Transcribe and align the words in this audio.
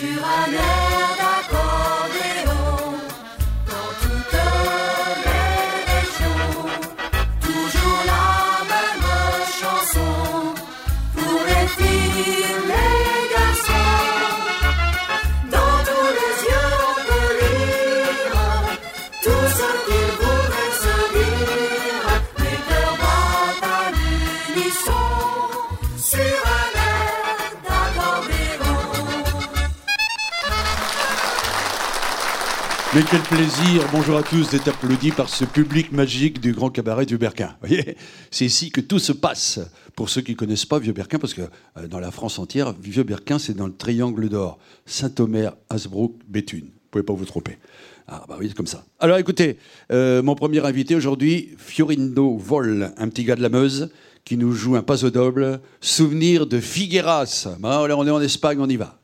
sur 0.00 0.24
un 0.24 0.52
air 0.54 0.79
Mais 33.00 33.06
quel 33.10 33.22
plaisir, 33.22 33.82
bonjour 33.92 34.18
à 34.18 34.22
tous, 34.22 34.50
d'être 34.50 34.68
applaudis 34.68 35.10
par 35.10 35.30
ce 35.30 35.46
public 35.46 35.90
magique 35.90 36.38
du 36.38 36.52
grand 36.52 36.68
cabaret 36.68 37.06
du 37.06 37.16
Berquin. 37.16 37.56
Voyez, 37.62 37.96
c'est 38.30 38.44
ici 38.44 38.70
que 38.70 38.82
tout 38.82 38.98
se 38.98 39.12
passe. 39.12 39.58
Pour 39.96 40.10
ceux 40.10 40.20
qui 40.20 40.32
ne 40.32 40.36
connaissent 40.36 40.66
pas 40.66 40.78
Vieux 40.78 40.92
Berquin, 40.92 41.18
parce 41.18 41.32
que 41.32 41.40
euh, 41.78 41.88
dans 41.88 41.98
la 41.98 42.10
France 42.10 42.38
entière, 42.38 42.74
Vieux 42.78 43.02
Berquin, 43.02 43.38
c'est 43.38 43.54
dans 43.54 43.66
le 43.66 43.74
triangle 43.74 44.28
d'or. 44.28 44.58
Saint-Omer, 44.84 45.56
Hasbrook, 45.70 46.12
Béthune. 46.28 46.66
Vous 46.66 46.90
pouvez 46.90 47.02
pas 47.02 47.14
vous 47.14 47.24
tromper. 47.24 47.56
Ah 48.06 48.26
bah 48.28 48.36
oui, 48.38 48.48
c'est 48.48 48.54
comme 48.54 48.66
ça. 48.66 48.84
Alors 48.98 49.16
écoutez, 49.16 49.56
euh, 49.90 50.22
mon 50.22 50.34
premier 50.34 50.62
invité 50.66 50.94
aujourd'hui, 50.94 51.54
Fiorindo 51.56 52.36
Vol, 52.36 52.92
un 52.98 53.08
petit 53.08 53.24
gars 53.24 53.36
de 53.36 53.40
la 53.40 53.48
Meuse, 53.48 53.88
qui 54.26 54.36
nous 54.36 54.52
joue 54.52 54.76
un 54.76 54.82
paso 54.82 55.08
doble, 55.08 55.62
souvenir 55.80 56.46
de 56.46 56.60
Figueras. 56.60 57.48
Bah, 57.60 57.82
on 57.82 58.06
est 58.06 58.10
en 58.10 58.20
Espagne, 58.20 58.58
on 58.60 58.68
y 58.68 58.76
va. 58.76 58.99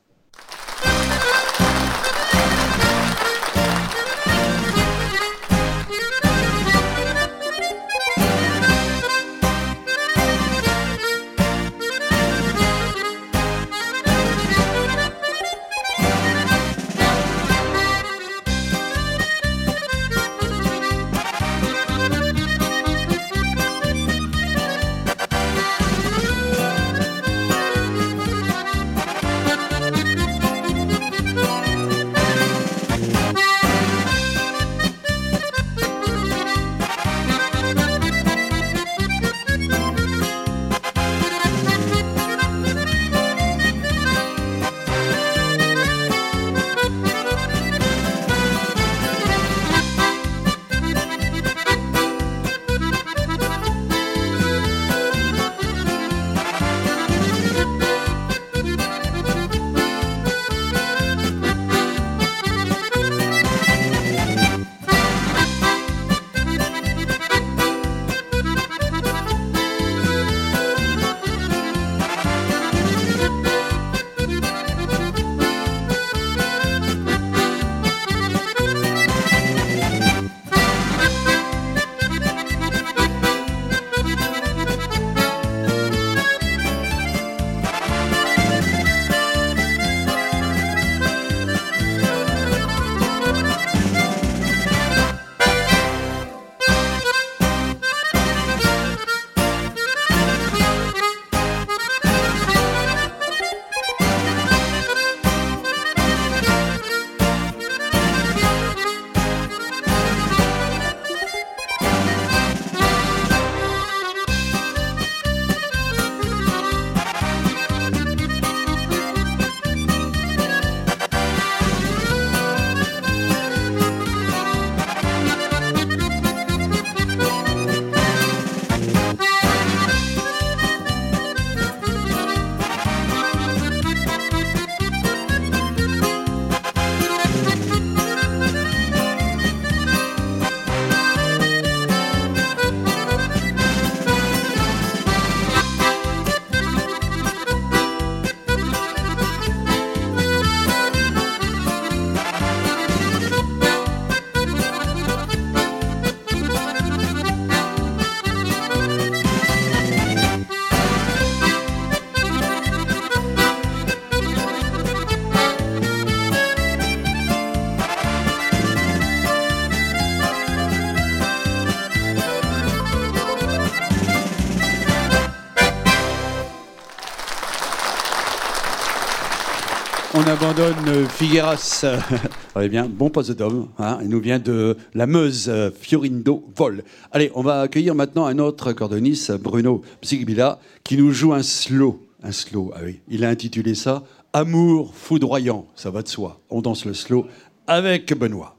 On 180.56 180.62
abandonne 180.62 180.88
euh, 180.88 181.08
Figueras. 181.08 181.84
Eh 182.60 182.68
bien, 182.68 182.86
bon 182.88 183.10
poste 183.10 183.32
d'homme. 183.32 183.68
Hein, 183.78 183.98
il 184.00 184.08
nous 184.08 184.20
vient 184.20 184.38
de 184.38 184.78
la 184.94 185.06
Meuse, 185.06 185.52
Fiorindo 185.78 186.48
Vol. 186.56 186.84
Allez, 187.12 187.30
on 187.34 187.42
va 187.42 187.60
accueillir 187.60 187.94
maintenant 187.94 188.24
un 188.24 188.38
autre 188.38 188.72
cordoniste, 188.72 189.32
Bruno 189.32 189.82
Psigbila, 190.00 190.58
qui 190.82 190.96
nous 190.96 191.12
joue 191.12 191.34
un 191.34 191.42
slow. 191.42 192.00
Un 192.22 192.32
slow, 192.32 192.72
ah 192.74 192.80
oui. 192.82 193.00
Il 193.08 193.24
a 193.26 193.28
intitulé 193.28 193.74
ça 193.74 194.04
Amour 194.32 194.94
foudroyant. 194.94 195.66
Ça 195.74 195.90
va 195.90 196.00
de 196.02 196.08
soi. 196.08 196.40
On 196.48 196.62
danse 196.62 196.86
le 196.86 196.94
slow 196.94 197.26
avec 197.66 198.16
Benoît. 198.16 198.56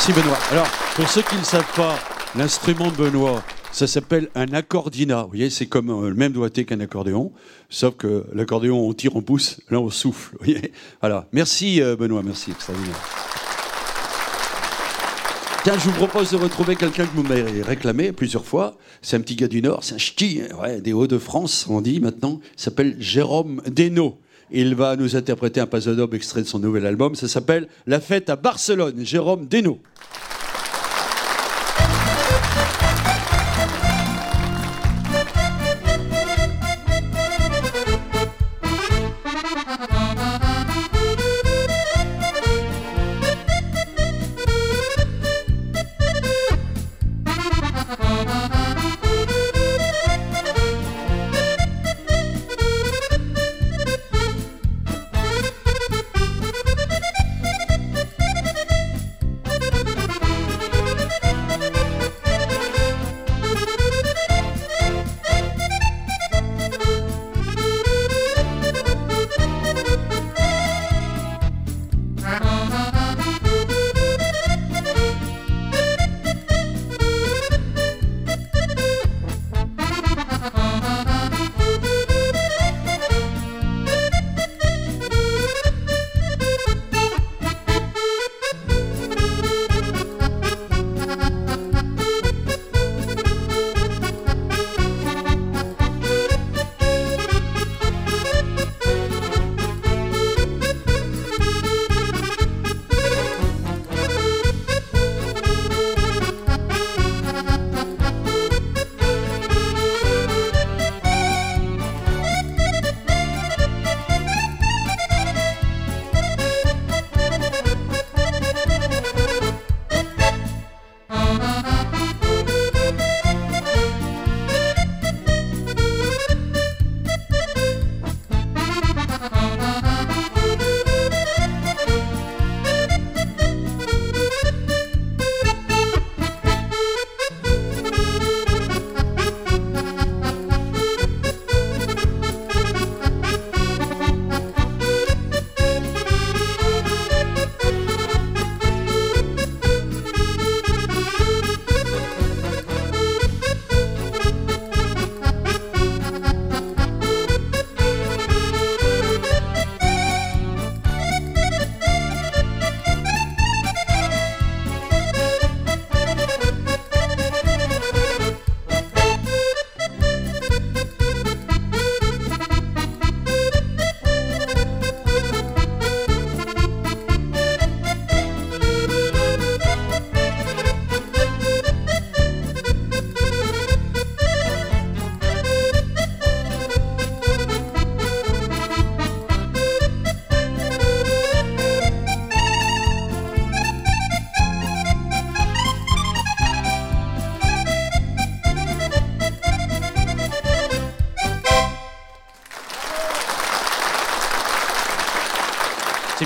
Merci 0.00 0.18
Benoît. 0.18 0.38
Alors, 0.50 0.66
pour 0.96 1.10
ceux 1.10 1.20
qui 1.20 1.36
ne 1.36 1.44
savent 1.44 1.74
pas, 1.76 1.98
l'instrument 2.34 2.90
de 2.90 2.96
Benoît, 2.96 3.42
ça 3.70 3.86
s'appelle 3.86 4.30
un 4.34 4.50
accordina. 4.54 5.24
Vous 5.24 5.28
voyez, 5.28 5.50
c'est 5.50 5.66
comme 5.66 5.90
euh, 5.90 6.08
le 6.08 6.14
même 6.14 6.32
doigté 6.32 6.64
qu'un 6.64 6.80
accordéon, 6.80 7.32
sauf 7.68 7.96
que 7.96 8.24
l'accordéon, 8.32 8.78
on 8.88 8.94
tire, 8.94 9.14
on 9.14 9.20
pousse, 9.20 9.60
là, 9.68 9.78
on 9.78 9.90
souffle. 9.90 10.38
Voilà. 11.02 11.28
Merci 11.32 11.82
euh, 11.82 11.96
Benoît, 11.96 12.22
merci, 12.24 12.50
extraordinaire. 12.50 12.96
Tiens, 15.64 15.74
je 15.76 15.90
vous 15.90 15.92
propose 15.92 16.30
de 16.30 16.36
retrouver 16.38 16.76
quelqu'un 16.76 17.04
que 17.04 17.14
vous 17.14 17.22
m'avez 17.22 17.60
réclamé 17.60 18.12
plusieurs 18.12 18.46
fois. 18.46 18.78
C'est 19.02 19.18
un 19.18 19.20
petit 19.20 19.36
gars 19.36 19.48
du 19.48 19.60
Nord, 19.60 19.84
c'est 19.84 19.96
un 19.96 19.98
ch'ti, 19.98 20.40
ouais, 20.62 20.80
des 20.80 20.94
Hauts-de-France, 20.94 21.66
on 21.68 21.82
dit 21.82 22.00
maintenant. 22.00 22.40
Il 22.56 22.62
s'appelle 22.62 22.96
Jérôme 22.98 23.60
Desno. 23.66 24.16
Il 24.52 24.74
va 24.74 24.96
nous 24.96 25.14
interpréter 25.14 25.60
un 25.60 25.66
pasodobe 25.66 26.14
extrait 26.14 26.42
de 26.42 26.46
son 26.46 26.58
nouvel 26.58 26.84
album. 26.86 27.14
Ça 27.14 27.28
s'appelle 27.28 27.68
La 27.86 28.00
fête 28.00 28.30
à 28.30 28.36
Barcelone. 28.36 29.04
Jérôme 29.04 29.46
Desno. 29.46 29.80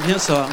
Bien 0.07 0.19
ça. 0.19 0.49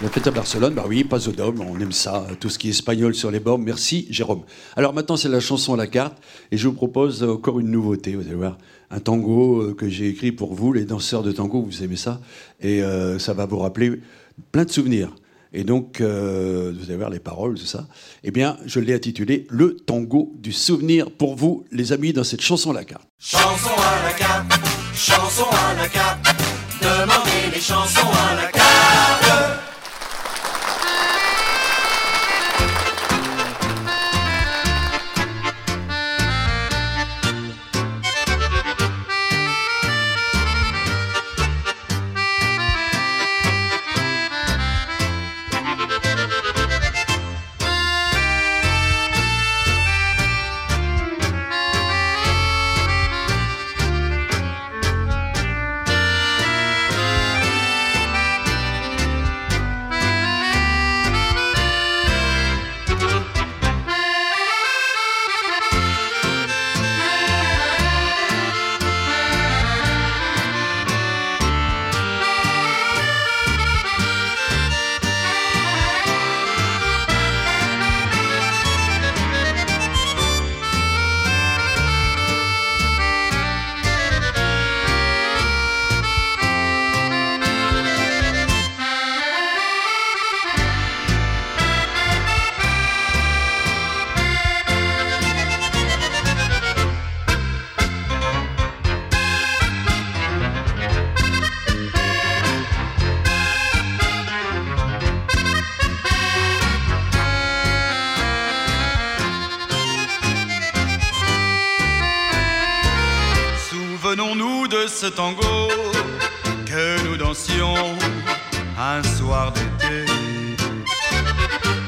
La 0.00 0.08
fête 0.08 0.26
à 0.26 0.30
Barcelone, 0.32 0.74
bah 0.74 0.84
oui, 0.88 1.04
pas 1.04 1.28
au 1.28 1.32
dôme, 1.32 1.60
on 1.60 1.78
aime 1.78 1.92
ça, 1.92 2.26
tout 2.40 2.48
ce 2.48 2.58
qui 2.58 2.66
est 2.66 2.70
espagnol 2.70 3.14
sur 3.14 3.30
les 3.30 3.38
bords. 3.38 3.58
Merci 3.58 4.06
Jérôme. 4.10 4.42
Alors 4.76 4.92
maintenant 4.92 5.16
c'est 5.16 5.28
la 5.28 5.38
chanson 5.38 5.74
à 5.74 5.76
la 5.76 5.86
carte 5.86 6.16
et 6.50 6.56
je 6.56 6.66
vous 6.66 6.74
propose 6.74 7.22
encore 7.22 7.60
une 7.60 7.70
nouveauté, 7.70 8.16
vous 8.16 8.26
allez 8.26 8.34
voir, 8.34 8.58
un 8.90 8.98
tango 8.98 9.62
euh, 9.62 9.74
que 9.74 9.88
j'ai 9.88 10.08
écrit 10.08 10.32
pour 10.32 10.54
vous, 10.54 10.72
les 10.72 10.84
danseurs 10.84 11.22
de 11.22 11.30
tango, 11.30 11.62
vous 11.62 11.84
aimez 11.84 11.96
ça, 11.96 12.20
et 12.60 12.82
euh, 12.82 13.20
ça 13.20 13.34
va 13.34 13.46
vous 13.46 13.58
rappeler 13.58 14.00
plein 14.50 14.64
de 14.64 14.70
souvenirs. 14.70 15.10
Et 15.54 15.64
donc, 15.64 16.00
euh, 16.00 16.72
vous 16.74 16.86
allez 16.86 16.96
voir 16.96 17.10
les 17.10 17.20
paroles, 17.20 17.58
tout 17.58 17.66
ça. 17.66 17.86
Eh 18.24 18.30
bien, 18.30 18.56
je 18.64 18.80
l'ai 18.80 18.94
intitulé 18.94 19.46
Le 19.50 19.76
tango 19.76 20.32
du 20.38 20.50
souvenir 20.50 21.10
pour 21.10 21.36
vous, 21.36 21.64
les 21.70 21.92
amis, 21.92 22.14
dans 22.14 22.24
cette 22.24 22.40
chanson 22.40 22.70
à 22.70 22.74
la 22.74 22.84
carte. 22.84 23.06
Chanson 23.18 23.68
à 23.76 24.02
la 24.02 24.12
carte, 24.14 24.50
chanson 24.94 25.44
à 25.52 25.74
la 25.74 25.88
carte, 25.88 26.26
les 26.80 27.21
chansons 27.62 28.10
à 28.28 28.34
la 28.34 28.48
carte. 28.50 29.71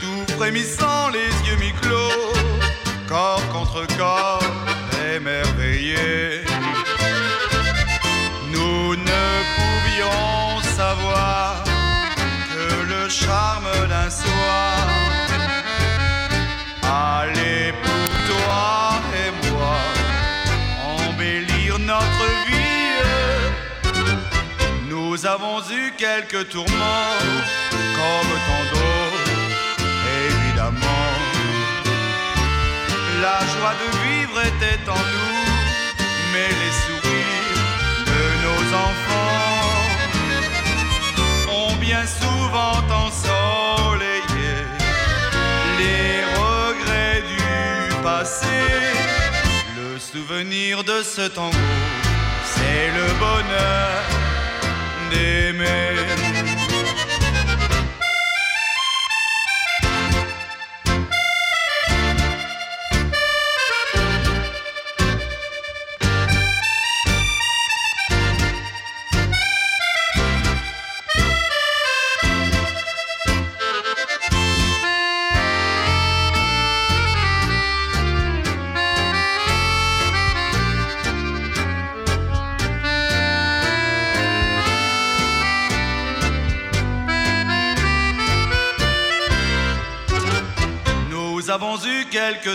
Tout 0.01 0.33
frémissant, 0.37 1.09
les 1.11 1.31
yeux 1.49 1.57
mi-clos, 1.57 2.33
corps 3.09 3.47
contre 3.53 3.87
corps, 3.97 4.43
émerveillés. 5.15 6.43
Nous 8.53 8.97
ne 8.97 9.25
pouvions 9.57 10.61
savoir 10.77 11.65
que 12.53 12.85
le 12.85 13.09
charme 13.09 13.69
d'un 13.89 14.11
soir 14.11 15.04
avons 25.35 25.61
eu 25.69 25.93
quelques 25.99 26.49
tourments, 26.49 27.19
comme 27.99 28.33
tant 28.49 28.65
d'autres, 28.73 29.85
évidemment. 30.29 31.11
La 33.21 33.41
joie 33.53 33.75
de 33.83 33.89
vivre 34.05 34.39
était 34.51 34.83
en 34.89 35.05
nous, 35.15 35.45
mais 36.33 36.51
les 36.63 36.75
sourires 36.85 37.63
de 38.13 38.23
nos 38.45 38.63
enfants 38.87 39.73
ont 41.59 41.75
bien 41.87 42.05
souvent 42.23 42.79
ensoleillé 43.05 44.55
les 45.81 46.11
regrets 46.43 47.23
du 47.35 48.03
passé. 48.05 48.61
Le 49.79 49.99
souvenir 49.99 50.85
de 50.85 51.03
ce 51.03 51.27
tango, 51.27 51.57
c'est 52.55 52.87
le 52.99 53.07
bonheur 53.19 54.24
d'aimer. 55.15 56.24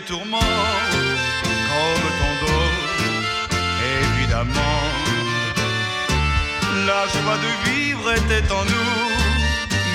Tourments, 0.02 0.40
comme 1.44 2.08
tant 2.20 2.36
d'autres, 2.42 3.58
évidemment. 4.02 4.80
La 6.86 7.06
joie 7.08 7.38
de 7.38 7.70
vivre 7.70 8.12
était 8.14 8.52
en 8.52 8.64
nous, 8.66 9.10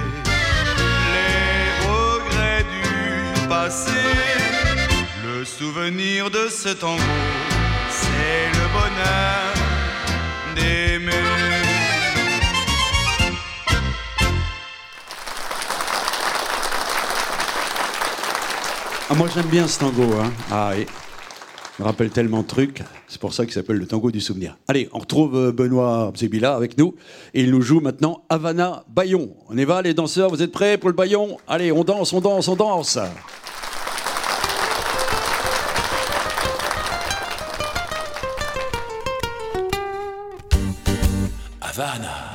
les 1.15 1.89
regrets 1.89 2.65
du 2.65 3.49
passé. 3.49 4.05
Le 5.25 5.45
souvenir 5.45 6.31
de 6.31 6.49
ce 6.49 6.69
tango, 6.69 7.03
c'est 7.91 8.49
le 8.59 8.67
bonheur 8.77 9.53
d'aimer. 10.55 11.62
Ah, 19.13 19.15
moi 19.15 19.29
j'aime 19.35 19.49
bien 19.49 19.69
ce 19.69 19.79
tango. 19.79 20.05
Hein. 20.05 20.33
Ah, 20.51 20.71
oui. 20.75 20.87
Il 21.79 21.83
me 21.83 21.85
rappelle 21.87 22.09
tellement 22.09 22.41
de 22.41 22.47
trucs. 22.47 22.83
C'est 23.09 23.21
pour 23.21 23.35
ça 23.35 23.45
qu'il 23.45 23.53
s'appelle 23.53 23.77
le 23.77 23.87
tango 23.87 24.11
du 24.11 24.23
souvenir. 24.23 24.57
Allez, 24.69 24.89
on 24.95 25.01
retrouve 25.01 25.37
euh, 25.37 25.53
Benoît 25.53 26.11
Zebila 26.17 26.55
avec 26.55 26.79
nous. 26.79 26.95
Et 27.35 27.43
il 27.43 27.51
nous 27.51 27.61
joue 27.61 27.81
maintenant 27.81 28.25
Havana 28.31 28.85
Bayon. 28.89 29.37
On 29.51 29.59
y 29.59 29.67
va, 29.67 29.83
les 29.83 29.93
danseurs, 29.93 30.31
vous 30.31 30.41
êtes 30.41 30.51
prêts 30.51 30.79
pour 30.79 30.89
le 30.89 30.95
bayon 30.95 31.37
Allez, 31.47 31.73
on 31.73 31.85
danse, 31.85 32.15
on 32.15 32.23
danse, 32.23 32.49
on 32.49 32.57
danse. 32.57 32.99
Havana. 41.61 42.33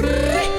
Re. 0.00 0.51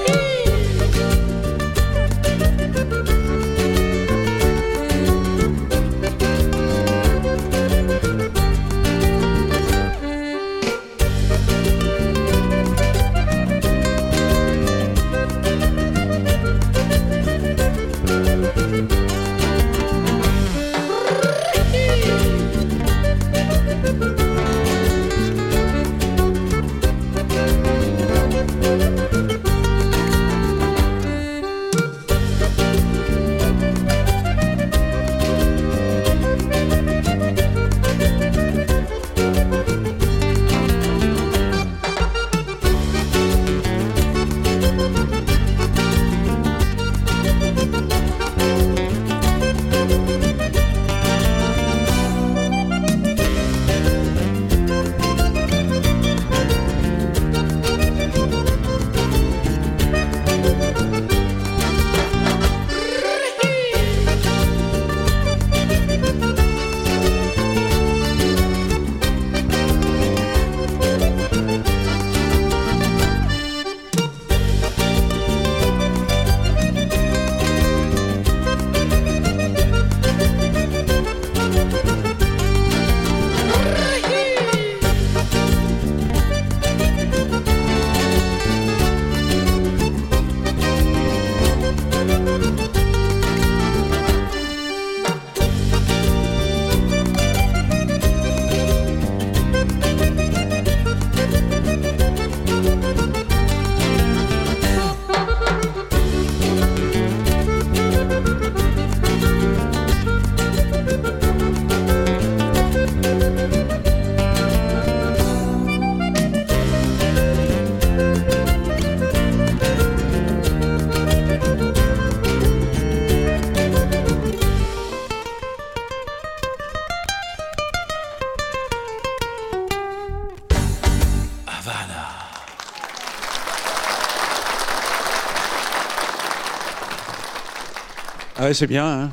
Ouais, 138.40 138.52
c'est 138.52 138.66
bien. 138.66 138.84
Hein 138.84 139.10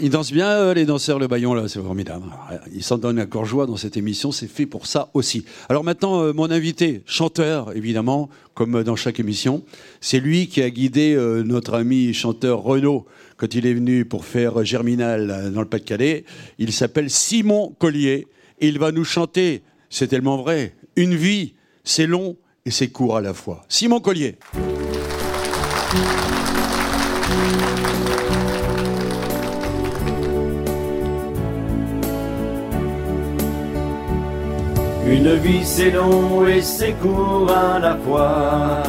Ils 0.00 0.10
dansent 0.10 0.32
bien, 0.32 0.48
euh, 0.48 0.74
les 0.74 0.84
danseurs, 0.84 1.20
le 1.20 1.28
baillon, 1.28 1.54
là, 1.54 1.68
c'est 1.68 1.80
formidable. 1.80 2.24
Ils 2.72 2.82
s'en 2.82 2.98
donnent 2.98 3.20
à 3.20 3.26
corps 3.26 3.44
joie 3.44 3.66
dans 3.66 3.76
cette 3.76 3.96
émission, 3.96 4.32
c'est 4.32 4.48
fait 4.48 4.66
pour 4.66 4.88
ça 4.88 5.10
aussi. 5.14 5.44
Alors 5.68 5.84
maintenant, 5.84 6.22
euh, 6.22 6.32
mon 6.32 6.50
invité, 6.50 7.02
chanteur, 7.06 7.76
évidemment, 7.76 8.28
comme 8.54 8.82
dans 8.82 8.96
chaque 8.96 9.20
émission, 9.20 9.62
c'est 10.00 10.18
lui 10.18 10.48
qui 10.48 10.60
a 10.60 10.70
guidé 10.70 11.14
euh, 11.14 11.44
notre 11.44 11.74
ami 11.74 12.12
chanteur 12.12 12.62
Renaud 12.62 13.06
quand 13.36 13.54
il 13.54 13.64
est 13.64 13.74
venu 13.74 14.04
pour 14.04 14.24
faire 14.24 14.64
Germinal 14.64 15.52
dans 15.54 15.60
le 15.60 15.68
Pas-de-Calais. 15.68 16.24
Il 16.58 16.72
s'appelle 16.72 17.10
Simon 17.10 17.76
Collier 17.78 18.26
et 18.60 18.68
il 18.68 18.80
va 18.80 18.90
nous 18.90 19.04
chanter, 19.04 19.62
c'est 19.88 20.08
tellement 20.08 20.36
vrai, 20.36 20.74
une 20.96 21.14
vie, 21.14 21.54
c'est 21.84 22.08
long 22.08 22.36
et 22.66 22.72
c'est 22.72 22.88
court 22.88 23.16
à 23.16 23.20
la 23.20 23.34
fois. 23.34 23.64
Simon 23.68 24.00
Collier. 24.00 24.36
Une 35.14 35.36
vie 35.36 35.64
c'est 35.64 35.92
long 35.92 36.44
et 36.44 36.60
c'est 36.60 36.94
court 37.00 37.48
à 37.48 37.78
la 37.78 37.96
fois. 38.04 38.82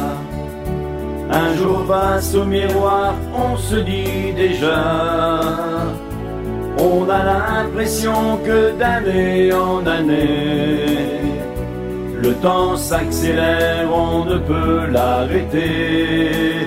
Un 1.30 1.54
jour 1.54 1.86
face 1.86 2.34
au 2.34 2.44
miroir, 2.44 3.14
on 3.32 3.56
se 3.56 3.76
dit 3.76 4.32
déjà. 4.34 5.40
On 6.78 7.08
a 7.08 7.22
l'impression 7.32 8.38
que 8.44 8.76
d'année 8.76 9.52
en 9.52 9.86
année, 9.86 11.30
le 12.20 12.32
temps 12.34 12.76
s'accélère, 12.76 13.88
on 13.94 14.24
ne 14.24 14.38
peut 14.38 14.86
l'arrêter. 14.90 16.66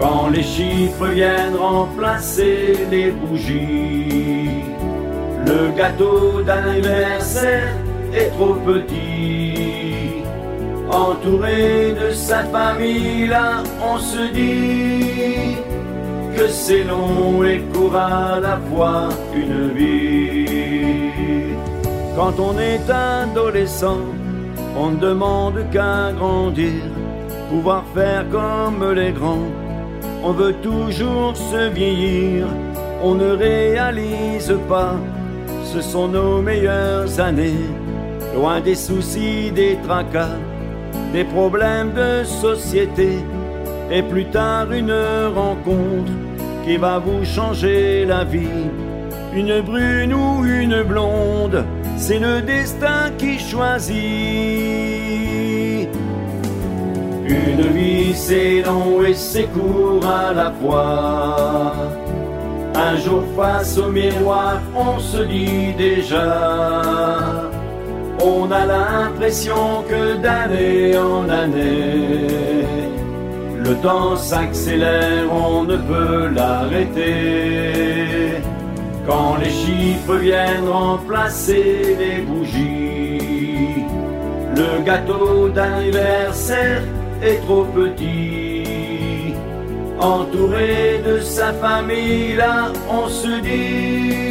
Quand 0.00 0.30
les 0.34 0.42
chiffres 0.42 1.06
viennent 1.06 1.56
remplacer 1.56 2.86
les 2.90 3.12
bougies, 3.12 4.64
le 5.46 5.70
gâteau 5.76 6.42
d'anniversaire 6.42 7.87
est 8.14 8.30
trop 8.30 8.54
petit. 8.54 10.22
Entouré 10.90 11.94
de 12.00 12.10
sa 12.12 12.44
famille, 12.44 13.26
là, 13.26 13.62
on 13.82 13.98
se 13.98 14.32
dit 14.32 15.56
que 16.34 16.48
c'est 16.48 16.84
long 16.84 17.44
et 17.44 17.60
court 17.72 17.96
à 17.96 18.40
la 18.40 18.58
fois 18.70 19.08
une 19.34 19.70
vie. 19.76 20.46
Quand 22.16 22.40
on 22.40 22.58
est 22.58 22.90
adolescent, 22.90 24.00
on 24.76 24.90
ne 24.90 24.96
demande 24.96 25.64
qu'à 25.70 26.12
grandir, 26.12 26.82
pouvoir 27.50 27.84
faire 27.94 28.24
comme 28.30 28.92
les 28.92 29.12
grands. 29.12 29.50
On 30.24 30.32
veut 30.32 30.54
toujours 30.54 31.36
se 31.36 31.68
vieillir, 31.68 32.46
on 33.02 33.14
ne 33.14 33.30
réalise 33.30 34.54
pas, 34.68 34.96
ce 35.64 35.80
sont 35.80 36.08
nos 36.08 36.40
meilleures 36.40 37.20
années 37.20 37.68
loin 38.34 38.60
des 38.60 38.74
soucis, 38.74 39.50
des 39.50 39.78
tracas, 39.86 40.36
des 41.12 41.24
problèmes 41.24 41.92
de 41.92 42.24
société, 42.24 43.18
et 43.90 44.02
plus 44.02 44.26
tard 44.26 44.70
une 44.72 44.94
rencontre 45.34 46.12
qui 46.64 46.76
va 46.76 46.98
vous 46.98 47.24
changer 47.24 48.04
la 48.04 48.24
vie. 48.24 48.68
Une 49.34 49.60
brune 49.60 50.14
ou 50.14 50.44
une 50.44 50.82
blonde, 50.82 51.64
c'est 51.96 52.18
le 52.18 52.42
destin 52.42 53.10
qui 53.16 53.38
choisit. 53.38 53.96
Une 57.26 57.62
vie 57.74 58.14
c'est 58.14 58.62
long 58.62 59.02
et 59.04 59.14
c'est 59.14 59.48
court 59.54 60.04
à 60.06 60.32
la 60.32 60.52
fois. 60.60 61.74
Un 62.74 62.96
jour 62.96 63.22
face 63.36 63.76
au 63.78 63.90
miroir, 63.90 64.60
on 64.74 64.98
se 64.98 65.22
dit 65.22 65.72
déjà 65.76 67.47
on 68.22 68.50
a 68.50 68.66
l'impression 68.66 69.84
que 69.88 70.16
d'année 70.16 70.96
en 70.96 71.28
année, 71.28 72.26
le 73.56 73.74
temps 73.82 74.16
s'accélère, 74.16 75.32
on 75.32 75.64
ne 75.64 75.76
peut 75.76 76.28
l'arrêter. 76.34 77.62
Quand 79.06 79.36
les 79.42 79.50
chiffres 79.50 80.16
viennent 80.16 80.68
remplacer 80.68 81.96
les 81.98 82.22
bougies, 82.22 83.84
le 84.56 84.82
gâteau 84.84 85.48
d'anniversaire 85.48 86.82
est 87.22 87.40
trop 87.46 87.64
petit. 87.64 89.34
Entouré 90.00 91.00
de 91.04 91.20
sa 91.20 91.52
famille, 91.54 92.36
là, 92.36 92.70
on 92.88 93.08
se 93.08 93.40
dit 93.40 94.27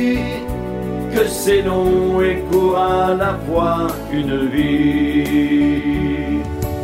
que 1.18 1.28
c'est 1.28 1.64
long 1.64 2.22
et 2.22 2.44
court 2.52 2.78
à 2.78 3.16
la 3.16 3.34
fois 3.48 3.88
une 4.14 4.48
vie. 4.50 6.44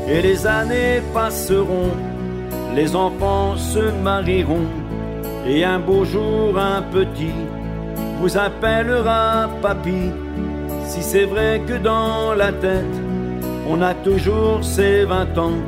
Et 0.10 0.22
les 0.22 0.48
années 0.48 1.02
passeront, 1.14 1.92
les 2.74 2.96
enfants 2.96 3.56
se 3.56 3.92
marieront, 4.04 4.68
et 5.46 5.64
un 5.64 5.78
beau 5.78 6.04
jour 6.04 6.58
un 6.58 6.82
petit 6.82 7.38
vous 8.20 8.36
appellera 8.36 9.50
papy. 9.62 10.12
Si 10.88 11.04
c'est 11.04 11.26
vrai 11.26 11.62
que 11.68 11.78
dans 11.78 12.34
la 12.34 12.52
tête, 12.52 12.96
on 13.70 13.82
a 13.84 13.94
toujours 13.94 14.64
ses 14.64 15.06
vingt 15.06 15.38
ans 15.38 15.60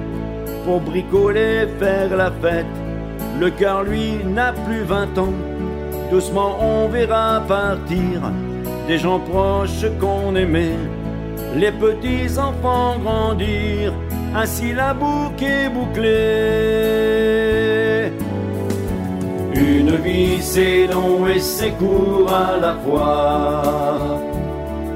pour 0.65 0.79
bricoler, 0.81 1.67
faire 1.79 2.15
la 2.17 2.31
fête. 2.41 2.65
Le 3.39 3.51
cœur, 3.51 3.83
lui, 3.83 4.23
n'a 4.25 4.53
plus 4.53 4.83
vingt 4.83 5.15
ans. 5.17 5.33
Doucement, 6.09 6.57
on 6.61 6.87
verra 6.87 7.41
partir 7.47 8.21
des 8.87 8.97
gens 8.97 9.19
proches 9.19 9.85
qu'on 9.99 10.35
aimait, 10.35 10.77
les 11.55 11.71
petits 11.71 12.37
enfants 12.37 12.97
grandir, 12.99 13.93
ainsi 14.35 14.73
la 14.73 14.93
boucle 14.93 15.43
est 15.43 15.69
bouclée. 15.69 16.85
Une 19.55 19.95
vie 19.97 20.41
c'est 20.41 20.87
long 20.87 21.27
et 21.27 21.39
c'est 21.39 21.71
court 21.71 22.31
à 22.31 22.57
la 22.57 22.75
fois. 22.85 24.21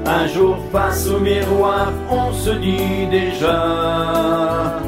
Un 0.06 0.26
jour 0.26 0.58
face 0.72 1.08
au 1.08 1.18
miroir, 1.20 1.92
on 2.10 2.32
se 2.32 2.50
dit 2.50 3.06
déjà, 3.10 4.80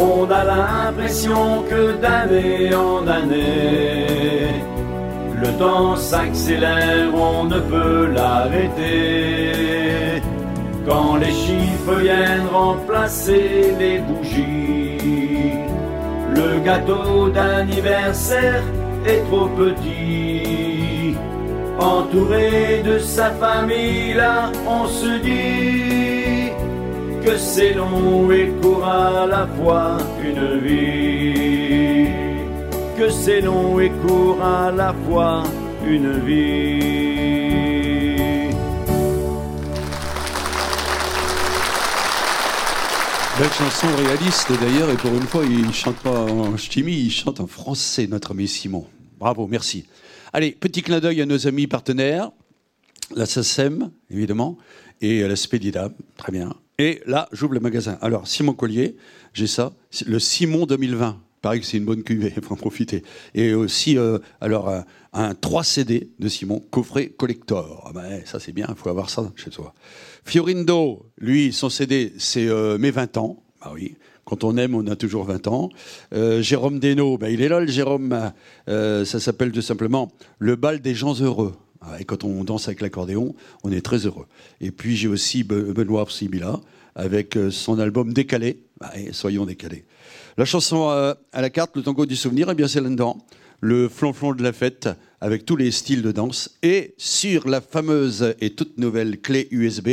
on 0.00 0.30
a 0.30 0.44
l'impression 0.44 1.62
que 1.70 1.92
d'année 2.00 2.74
en 2.74 3.06
année, 3.06 4.37
le 5.40 5.48
temps 5.58 5.96
s'accélère, 5.96 7.14
on 7.14 7.44
ne 7.44 7.60
peut 7.60 8.06
l'arrêter. 8.12 9.52
Quand 10.86 11.16
les 11.16 11.32
chiffres 11.32 11.96
viennent 12.00 12.48
remplacer 12.52 13.74
les 13.78 13.98
bougies, 13.98 15.52
le 16.34 16.60
gâteau 16.64 17.28
d'anniversaire 17.28 18.62
est 19.06 19.22
trop 19.28 19.48
petit. 19.48 21.14
Entouré 21.78 22.82
de 22.84 22.98
sa 22.98 23.30
famille, 23.32 24.14
là, 24.14 24.50
on 24.66 24.86
se 24.86 25.18
dit 25.22 26.50
que 27.24 27.36
c'est 27.36 27.74
long 27.74 28.30
et 28.32 28.48
court 28.60 28.84
à 28.84 29.26
la 29.26 29.46
fois 29.46 29.98
une 30.20 30.58
vie 30.60 31.57
que 32.98 33.10
c'est 33.10 33.40
long 33.40 33.78
et 33.78 33.90
court 33.90 34.42
à 34.42 34.72
la 34.72 34.92
fois 34.92 35.44
une 35.86 36.18
vie. 36.26 36.78
Belle 43.38 43.52
chanson 43.52 43.86
réaliste 43.96 44.50
d'ailleurs, 44.60 44.90
et 44.90 44.96
pour 44.96 45.14
une 45.14 45.22
fois, 45.22 45.44
il 45.44 45.68
ne 45.68 45.72
chante 45.72 45.94
pas 45.98 46.24
en 46.24 46.56
ch'timi, 46.56 46.92
il 46.92 47.12
chante 47.12 47.38
en 47.38 47.46
français, 47.46 48.08
notre 48.08 48.32
ami 48.32 48.48
Simon. 48.48 48.84
Bravo, 49.16 49.46
merci. 49.46 49.86
Allez, 50.32 50.50
petit 50.50 50.82
clin 50.82 50.98
d'œil 50.98 51.22
à 51.22 51.26
nos 51.26 51.46
amis 51.46 51.68
partenaires, 51.68 52.32
la 53.14 53.26
SACEM, 53.26 53.92
évidemment, 54.10 54.58
et 55.00 55.22
la 55.22 55.36
Spedida, 55.36 55.90
très 56.16 56.32
bien. 56.32 56.52
Et 56.78 57.00
là, 57.06 57.28
j'ouvre 57.30 57.54
le 57.54 57.60
magasin. 57.60 57.96
Alors, 58.00 58.26
Simon 58.26 58.54
Collier, 58.54 58.96
j'ai 59.34 59.46
ça, 59.46 59.72
le 60.04 60.18
Simon 60.18 60.66
2020. 60.66 61.27
Pareil 61.40 61.60
que 61.60 61.66
c'est 61.66 61.76
une 61.76 61.84
bonne 61.84 62.02
cuvée, 62.02 62.32
il 62.36 62.42
faut 62.44 62.54
en 62.54 62.56
profiter. 62.56 63.02
Et 63.34 63.54
aussi, 63.54 63.96
euh, 63.96 64.18
alors, 64.40 64.68
un, 64.68 64.84
un 65.12 65.34
3 65.34 65.62
CD 65.64 66.10
de 66.18 66.28
Simon, 66.28 66.60
coffret 66.70 67.08
collector. 67.08 67.84
Ah 67.88 67.92
ben, 67.94 68.22
ça, 68.24 68.40
c'est 68.40 68.52
bien, 68.52 68.66
il 68.68 68.74
faut 68.74 68.88
avoir 68.88 69.08
ça 69.10 69.32
chez 69.36 69.50
soi. 69.50 69.72
Fiorindo, 70.24 71.06
lui, 71.18 71.52
son 71.52 71.70
CD, 71.70 72.12
c'est 72.18 72.46
euh, 72.48 72.76
Mes 72.78 72.90
20 72.90 73.16
ans. 73.18 73.42
Bah 73.60 73.70
oui, 73.74 73.96
quand 74.24 74.44
on 74.44 74.56
aime, 74.56 74.74
on 74.74 74.86
a 74.88 74.96
toujours 74.96 75.24
20 75.24 75.46
ans. 75.48 75.70
Euh, 76.12 76.42
Jérôme 76.42 76.78
Desno, 76.80 77.18
ben, 77.18 77.28
il 77.28 77.40
est 77.40 77.48
là, 77.48 77.60
le 77.60 77.66
Jérôme. 77.66 78.32
Ça 78.66 79.04
s'appelle 79.20 79.52
tout 79.52 79.62
simplement 79.62 80.10
Le 80.38 80.56
bal 80.56 80.80
des 80.80 80.94
gens 80.94 81.14
heureux. 81.20 81.54
Ah, 81.80 82.00
et 82.00 82.04
quand 82.04 82.24
on 82.24 82.42
danse 82.42 82.66
avec 82.66 82.80
l'accordéon, 82.80 83.34
on 83.62 83.70
est 83.70 83.80
très 83.80 84.06
heureux. 84.06 84.26
Et 84.60 84.72
puis, 84.72 84.96
j'ai 84.96 85.06
aussi 85.08 85.44
Be- 85.44 85.72
Benoît 85.72 86.04
Sibila 86.10 86.60
avec 86.96 87.38
son 87.50 87.78
album 87.78 88.12
Décalé. 88.12 88.60
Ah, 88.80 88.92
soyons 89.12 89.46
décalés. 89.46 89.84
La 90.38 90.44
chanson 90.44 90.88
euh, 90.90 91.14
à 91.32 91.42
la 91.42 91.50
carte, 91.50 91.74
le 91.74 91.82
tango 91.82 92.06
du 92.06 92.14
souvenir, 92.14 92.48
eh 92.48 92.54
bien 92.54 92.68
c'est 92.68 92.80
là-dedans. 92.80 93.18
le 93.60 93.88
flonflon 93.88 94.34
de 94.34 94.42
la 94.44 94.52
fête 94.52 94.88
avec 95.20 95.44
tous 95.44 95.56
les 95.56 95.72
styles 95.72 96.00
de 96.00 96.12
danse 96.12 96.56
et 96.62 96.94
sur 96.96 97.48
la 97.48 97.60
fameuse 97.60 98.36
et 98.40 98.50
toute 98.50 98.78
nouvelle 98.78 99.20
clé 99.20 99.48
USB 99.50 99.88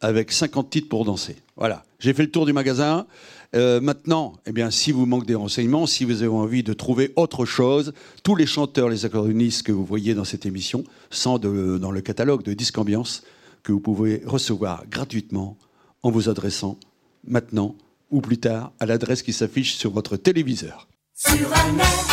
avec 0.00 0.30
50 0.30 0.70
titres 0.70 0.88
pour 0.88 1.04
danser. 1.04 1.34
Voilà, 1.56 1.82
j'ai 1.98 2.14
fait 2.14 2.22
le 2.22 2.30
tour 2.30 2.46
du 2.46 2.52
magasin. 2.52 3.08
Euh, 3.56 3.80
maintenant, 3.80 4.34
eh 4.46 4.52
bien, 4.52 4.70
si 4.70 4.92
vous 4.92 5.04
manquez 5.04 5.26
des 5.26 5.34
renseignements, 5.34 5.84
si 5.86 6.04
vous 6.04 6.22
avez 6.22 6.28
envie 6.28 6.62
de 6.62 6.74
trouver 6.74 7.12
autre 7.16 7.44
chose, 7.44 7.92
tous 8.22 8.36
les 8.36 8.46
chanteurs, 8.46 8.90
les 8.90 9.04
accordéonistes 9.04 9.64
que 9.64 9.72
vous 9.72 9.84
voyez 9.84 10.14
dans 10.14 10.22
cette 10.22 10.46
émission 10.46 10.84
sont 11.10 11.40
dans 11.40 11.90
le 11.90 12.00
catalogue 12.02 12.44
de 12.44 12.54
Disque 12.54 12.78
Ambiance 12.78 13.24
que 13.64 13.72
vous 13.72 13.80
pouvez 13.80 14.22
recevoir 14.24 14.84
gratuitement 14.88 15.56
en 16.04 16.12
vous 16.12 16.28
adressant 16.28 16.78
maintenant 17.26 17.74
ou 18.10 18.20
plus 18.20 18.38
tard 18.38 18.72
à 18.80 18.86
l'adresse 18.86 19.22
qui 19.22 19.32
s'affiche 19.32 19.74
sur 19.76 19.90
votre 19.90 20.16
téléviseur. 20.16 20.88
Sur 21.14 21.52
un 21.52 21.78
air 21.78 22.08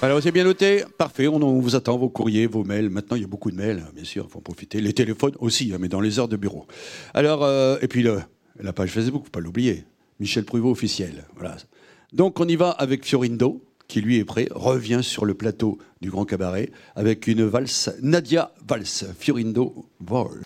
Alors, 0.00 0.20
c'est 0.20 0.32
bien 0.32 0.42
noté. 0.44 0.82
Parfait. 0.98 1.28
On, 1.28 1.36
on 1.36 1.60
vous 1.60 1.76
attend, 1.76 1.96
vos 1.96 2.08
courriers, 2.08 2.46
vos 2.48 2.64
mails. 2.64 2.90
Maintenant, 2.90 3.16
il 3.16 3.22
y 3.22 3.24
a 3.24 3.28
beaucoup 3.28 3.52
de 3.52 3.56
mails, 3.56 3.84
bien 3.94 4.02
sûr. 4.04 4.24
Il 4.28 4.32
faut 4.32 4.40
en 4.40 4.42
profiter. 4.42 4.80
Les 4.80 4.92
téléphones 4.92 5.34
aussi, 5.38 5.72
hein, 5.72 5.76
mais 5.80 5.88
dans 5.88 6.00
les 6.00 6.18
heures 6.18 6.26
de 6.28 6.36
bureau. 6.36 6.66
Alors, 7.14 7.44
euh, 7.44 7.76
et 7.82 7.88
puis 7.88 8.02
le- 8.02 8.20
la 8.60 8.72
page 8.72 8.90
Facebook, 8.90 9.24
faut 9.24 9.30
pas 9.30 9.40
l'oublier. 9.40 9.84
Michel 10.18 10.44
Pruvot 10.44 10.70
officiel. 10.72 11.24
Voilà. 11.36 11.56
Donc, 12.12 12.40
on 12.40 12.48
y 12.48 12.56
va 12.56 12.70
avec 12.70 13.04
Fiorindo, 13.06 13.62
qui 13.88 14.00
lui 14.00 14.18
est 14.18 14.24
prêt, 14.24 14.48
revient 14.50 15.00
sur 15.02 15.24
le 15.24 15.34
plateau 15.34 15.78
du 16.00 16.10
Grand 16.10 16.24
Cabaret 16.24 16.70
avec 16.94 17.26
une 17.26 17.44
valse, 17.44 17.90
Nadia 18.02 18.52
Valse. 18.66 19.06
Fiorindo 19.18 19.86
Vol. 20.00 20.42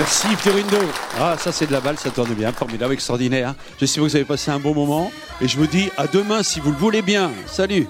Merci 0.00 0.34
Fiorindo. 0.34 0.78
Ah, 1.18 1.36
ça 1.38 1.52
c'est 1.52 1.66
de 1.66 1.72
la 1.72 1.80
balle, 1.82 1.98
ça 1.98 2.08
tourne 2.08 2.32
bien, 2.32 2.50
formidable, 2.52 2.94
extraordinaire. 2.94 3.54
J'espère 3.78 4.02
que 4.02 4.08
vous 4.08 4.16
avez 4.16 4.24
passé 4.24 4.50
un 4.50 4.58
bon 4.58 4.72
moment 4.72 5.12
et 5.42 5.46
je 5.46 5.58
vous 5.58 5.66
dis 5.66 5.90
à 5.98 6.06
demain 6.06 6.42
si 6.42 6.58
vous 6.58 6.70
le 6.70 6.78
voulez 6.78 7.02
bien. 7.02 7.30
Salut 7.46 7.86